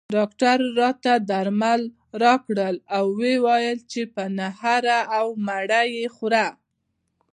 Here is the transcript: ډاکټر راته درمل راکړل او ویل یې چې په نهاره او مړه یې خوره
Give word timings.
ډاکټر 0.15 0.57
راته 0.81 1.13
درمل 1.29 1.81
راکړل 2.23 2.75
او 2.95 3.03
ویل 3.19 3.41
یې 3.65 3.73
چې 3.91 4.01
په 4.13 4.23
نهاره 4.39 4.99
او 5.17 5.27
مړه 5.47 5.81
یې 5.95 6.05
خوره 6.15 6.47